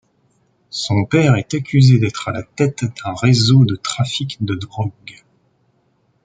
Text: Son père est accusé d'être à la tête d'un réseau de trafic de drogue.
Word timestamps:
Son 0.71 1.05
père 1.05 1.35
est 1.35 1.53
accusé 1.53 1.99
d'être 1.99 2.27
à 2.27 2.31
la 2.31 2.41
tête 2.41 2.85
d'un 2.85 3.13
réseau 3.13 3.65
de 3.65 3.75
trafic 3.75 4.43
de 4.43 4.55
drogue. 4.55 5.23